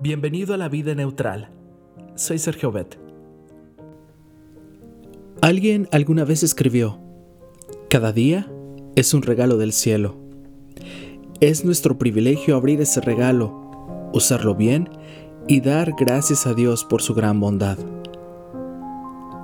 Bienvenido 0.00 0.54
a 0.54 0.56
la 0.56 0.68
vida 0.68 0.94
neutral. 0.94 1.50
Soy 2.16 2.38
Sergio 2.38 2.72
Bet. 2.72 2.98
Alguien 5.40 5.86
alguna 5.92 6.24
vez 6.24 6.42
escribió, 6.42 6.98
cada 7.88 8.10
día 8.12 8.50
es 8.96 9.12
un 9.12 9.22
regalo 9.22 9.58
del 9.58 9.72
cielo. 9.72 10.16
Es 11.40 11.64
nuestro 11.64 11.98
privilegio 11.98 12.56
abrir 12.56 12.80
ese 12.80 13.00
regalo, 13.00 14.10
usarlo 14.12 14.54
bien 14.56 14.88
y 15.46 15.60
dar 15.60 15.92
gracias 15.96 16.46
a 16.46 16.54
Dios 16.54 16.84
por 16.84 17.02
su 17.02 17.14
gran 17.14 17.38
bondad. 17.38 17.78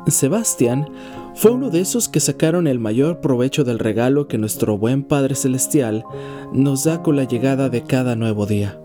Sebastián 0.08 0.88
fue 1.34 1.52
uno 1.52 1.68
de 1.68 1.80
esos 1.80 2.08
que 2.08 2.20
sacaron 2.20 2.66
el 2.66 2.80
mayor 2.80 3.20
provecho 3.20 3.62
del 3.64 3.78
regalo 3.78 4.26
que 4.26 4.38
nuestro 4.38 4.78
buen 4.78 5.04
Padre 5.04 5.34
Celestial 5.34 6.04
nos 6.52 6.84
da 6.84 7.02
con 7.02 7.16
la 7.16 7.24
llegada 7.24 7.68
de 7.68 7.82
cada 7.82 8.16
nuevo 8.16 8.46
día. 8.46 8.80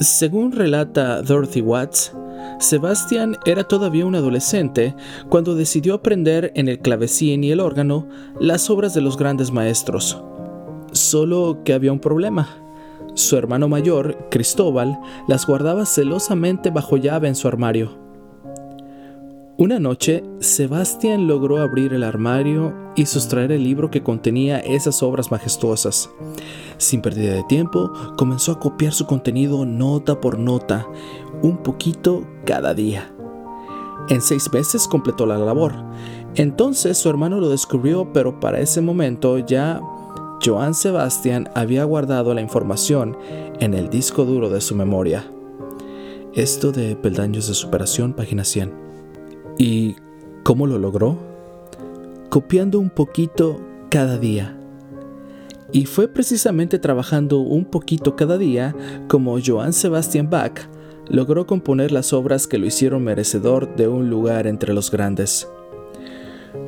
Según 0.00 0.52
relata 0.52 1.20
Dorothy 1.20 1.60
Watts, 1.60 2.14
Sebastian 2.58 3.36
era 3.44 3.64
todavía 3.64 4.06
un 4.06 4.14
adolescente 4.14 4.94
cuando 5.28 5.54
decidió 5.54 5.92
aprender 5.92 6.52
en 6.54 6.68
el 6.68 6.78
clavecín 6.78 7.44
y 7.44 7.50
el 7.50 7.60
órgano 7.60 8.08
las 8.40 8.70
obras 8.70 8.94
de 8.94 9.02
los 9.02 9.18
grandes 9.18 9.52
maestros. 9.52 10.18
Solo 10.92 11.60
que 11.66 11.74
había 11.74 11.92
un 11.92 12.00
problema. 12.00 12.48
Su 13.12 13.36
hermano 13.36 13.68
mayor, 13.68 14.16
Cristóbal, 14.30 14.98
las 15.28 15.44
guardaba 15.44 15.84
celosamente 15.84 16.70
bajo 16.70 16.96
llave 16.96 17.28
en 17.28 17.34
su 17.34 17.46
armario. 17.46 18.09
Una 19.60 19.78
noche, 19.78 20.24
Sebastián 20.38 21.28
logró 21.28 21.60
abrir 21.60 21.92
el 21.92 22.02
armario 22.02 22.74
y 22.96 23.04
sustraer 23.04 23.52
el 23.52 23.62
libro 23.62 23.90
que 23.90 24.02
contenía 24.02 24.58
esas 24.58 25.02
obras 25.02 25.30
majestuosas. 25.30 26.08
Sin 26.78 27.02
pérdida 27.02 27.34
de 27.34 27.44
tiempo, 27.44 27.92
comenzó 28.16 28.52
a 28.52 28.58
copiar 28.58 28.94
su 28.94 29.04
contenido 29.04 29.66
nota 29.66 30.18
por 30.18 30.38
nota, 30.38 30.88
un 31.42 31.58
poquito 31.58 32.26
cada 32.46 32.72
día. 32.72 33.14
En 34.08 34.22
seis 34.22 34.50
meses 34.50 34.88
completó 34.88 35.26
la 35.26 35.36
labor. 35.36 35.74
Entonces 36.36 36.96
su 36.96 37.10
hermano 37.10 37.38
lo 37.38 37.50
descubrió, 37.50 38.14
pero 38.14 38.40
para 38.40 38.60
ese 38.60 38.80
momento 38.80 39.36
ya 39.40 39.82
Joan 40.42 40.72
Sebastián 40.72 41.50
había 41.54 41.84
guardado 41.84 42.32
la 42.32 42.40
información 42.40 43.14
en 43.60 43.74
el 43.74 43.90
disco 43.90 44.24
duro 44.24 44.48
de 44.48 44.62
su 44.62 44.74
memoria. 44.74 45.30
Esto 46.32 46.72
de 46.72 46.96
Peldaños 46.96 47.46
de 47.46 47.52
Superación, 47.52 48.14
página 48.14 48.44
100. 48.44 48.79
¿Y 49.60 49.96
cómo 50.42 50.66
lo 50.66 50.78
logró? 50.78 51.18
Copiando 52.30 52.80
un 52.80 52.88
poquito 52.88 53.60
cada 53.90 54.16
día. 54.16 54.56
Y 55.70 55.84
fue 55.84 56.08
precisamente 56.08 56.78
trabajando 56.78 57.40
un 57.40 57.66
poquito 57.66 58.16
cada 58.16 58.38
día 58.38 58.74
como 59.06 59.36
Johann 59.38 59.74
Sebastian 59.74 60.30
Bach 60.30 60.62
logró 61.10 61.46
componer 61.46 61.92
las 61.92 62.14
obras 62.14 62.46
que 62.46 62.56
lo 62.56 62.64
hicieron 62.64 63.04
merecedor 63.04 63.76
de 63.76 63.86
un 63.86 64.08
lugar 64.08 64.46
entre 64.46 64.72
los 64.72 64.90
grandes. 64.90 65.46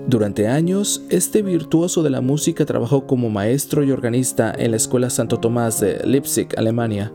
Durante 0.06 0.48
años, 0.48 1.02
este 1.08 1.40
virtuoso 1.40 2.02
de 2.02 2.10
la 2.10 2.20
música 2.20 2.66
trabajó 2.66 3.06
como 3.06 3.30
maestro 3.30 3.82
y 3.82 3.90
organista 3.90 4.52
en 4.54 4.72
la 4.72 4.76
Escuela 4.76 5.08
Santo 5.08 5.40
Tomás 5.40 5.80
de 5.80 6.06
Leipzig, 6.06 6.48
Alemania. 6.58 7.10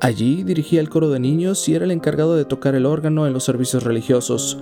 Allí 0.00 0.44
dirigía 0.44 0.80
el 0.80 0.88
coro 0.88 1.10
de 1.10 1.18
niños 1.18 1.68
y 1.68 1.74
era 1.74 1.84
el 1.84 1.90
encargado 1.90 2.36
de 2.36 2.44
tocar 2.44 2.76
el 2.76 2.86
órgano 2.86 3.26
en 3.26 3.32
los 3.32 3.42
servicios 3.42 3.82
religiosos, 3.82 4.58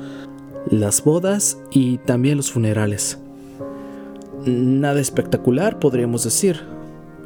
las 0.70 1.04
bodas 1.04 1.58
y 1.70 1.98
también 1.98 2.38
los 2.38 2.50
funerales. 2.50 3.18
Nada 4.46 4.98
espectacular, 4.98 5.78
podríamos 5.78 6.24
decir, 6.24 6.62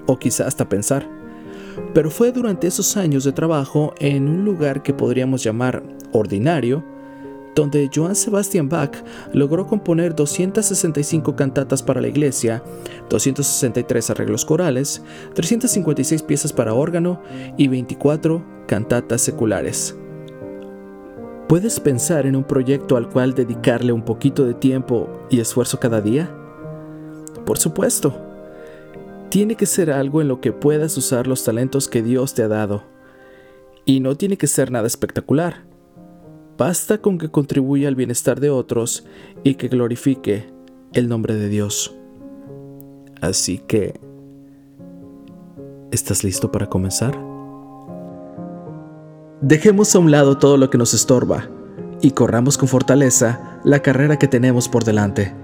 o 0.07 0.19
quizá 0.19 0.49
hasta 0.49 0.69
pensar, 0.69 1.07
pero 1.95 2.11
fue 2.11 2.33
durante 2.33 2.67
esos 2.67 2.97
años 2.97 3.23
de 3.23 3.33
trabajo 3.33 3.95
en 4.01 4.29
un 4.29 4.45
lugar 4.45 4.83
que 4.83 4.93
podríamos 4.93 5.45
llamar 5.45 5.83
ordinario, 6.13 6.83
donde 7.55 7.91
Johann 7.95 8.15
Sebastian 8.15 8.69
Bach 8.69 8.93
logró 9.33 9.67
componer 9.67 10.15
265 10.15 11.37
cantatas 11.37 11.83
para 11.83 12.01
la 12.01 12.09
iglesia, 12.09 12.63
263 13.09 14.11
arreglos 14.11 14.45
corales, 14.45 15.03
356 15.35 16.23
piezas 16.23 16.53
para 16.53 16.75
órgano 16.75 17.21
y 17.57 17.69
24 17.69 18.45
cantatas 18.67 19.21
seculares. 19.21 19.97
¿Puedes 21.49 21.81
pensar 21.81 22.27
en 22.27 22.37
un 22.37 22.45
proyecto 22.45 22.97
al 22.97 23.09
cual 23.09 23.35
dedicarle 23.35 23.93
un 23.93 24.05
poquito 24.05 24.45
de 24.45 24.55
tiempo 24.55 25.09
y 25.31 25.41
esfuerzo 25.41 25.81
cada 25.81 26.01
día? 26.01 26.33
Por 27.45 27.59
supuesto. 27.59 28.15
Tiene 29.31 29.57
que 29.57 29.67
ser 29.67 29.91
algo 29.91 30.21
en 30.21 30.29
lo 30.29 30.41
que 30.41 30.53
puedas 30.53 30.97
usar 30.97 31.27
los 31.27 31.43
talentos 31.43 31.89
que 31.89 32.03
Dios 32.03 32.35
te 32.35 32.45
ha 32.45 32.49
dado. 32.49 32.85
Y 33.85 33.99
no 33.99 34.17
tiene 34.17 34.37
que 34.37 34.47
ser 34.47 34.71
nada 34.71 34.87
espectacular. 34.87 35.70
Basta 36.61 36.99
con 36.99 37.17
que 37.17 37.31
contribuya 37.31 37.89
al 37.89 37.95
bienestar 37.95 38.39
de 38.39 38.51
otros 38.51 39.07
y 39.45 39.55
que 39.55 39.69
glorifique 39.69 40.53
el 40.93 41.09
nombre 41.09 41.35
de 41.35 41.49
Dios. 41.49 41.97
Así 43.23 43.63
que, 43.67 43.99
¿estás 45.91 46.23
listo 46.23 46.53
para 46.53 46.67
comenzar? 46.67 47.19
Dejemos 49.41 49.95
a 49.95 50.01
un 50.01 50.11
lado 50.11 50.37
todo 50.37 50.59
lo 50.59 50.69
que 50.69 50.77
nos 50.77 50.93
estorba 50.93 51.49
y 52.03 52.11
corramos 52.11 52.59
con 52.59 52.69
fortaleza 52.69 53.59
la 53.65 53.81
carrera 53.81 54.19
que 54.19 54.29
tenemos 54.29 54.69
por 54.69 54.85
delante. 54.85 55.35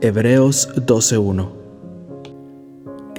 Hebreos 0.00 0.72
12.1 0.76 1.59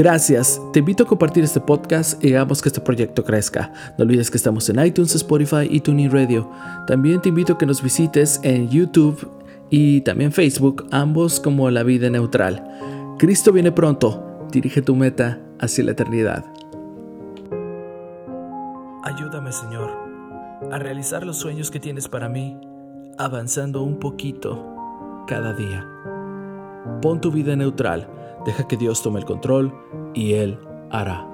Gracias, 0.01 0.59
te 0.73 0.79
invito 0.79 1.03
a 1.03 1.05
compartir 1.05 1.43
este 1.43 1.59
podcast 1.59 2.23
y 2.23 2.33
hagamos 2.33 2.59
que 2.59 2.69
este 2.69 2.81
proyecto 2.81 3.23
crezca. 3.23 3.71
No 3.99 4.03
olvides 4.03 4.31
que 4.31 4.37
estamos 4.37 4.67
en 4.67 4.83
iTunes, 4.83 5.13
Spotify 5.13 5.67
y 5.69 5.79
TuneIn 5.79 6.09
Radio. 6.09 6.49
También 6.87 7.21
te 7.21 7.29
invito 7.29 7.53
a 7.53 7.57
que 7.59 7.67
nos 7.67 7.83
visites 7.83 8.39
en 8.41 8.67
YouTube 8.67 9.29
y 9.69 10.01
también 10.01 10.31
Facebook, 10.31 10.87
ambos 10.89 11.39
como 11.39 11.69
La 11.69 11.83
Vida 11.83 12.09
Neutral. 12.09 13.15
Cristo 13.19 13.51
viene 13.51 13.71
pronto, 13.71 14.47
dirige 14.51 14.81
tu 14.81 14.95
meta 14.95 15.39
hacia 15.59 15.83
la 15.83 15.91
eternidad. 15.91 16.45
Ayúdame 19.03 19.51
Señor 19.51 19.91
a 20.71 20.79
realizar 20.79 21.27
los 21.27 21.37
sueños 21.37 21.69
que 21.69 21.79
tienes 21.79 22.07
para 22.07 22.27
mí, 22.27 22.59
avanzando 23.19 23.83
un 23.83 23.99
poquito 23.99 24.65
cada 25.27 25.53
día. 25.53 25.85
Pon 27.03 27.21
tu 27.21 27.29
vida 27.29 27.55
neutral, 27.55 28.07
deja 28.45 28.67
que 28.67 28.77
Dios 28.77 29.01
tome 29.01 29.19
el 29.19 29.25
control 29.25 29.73
y 30.13 30.33
Él 30.33 30.59
hará. 30.89 31.30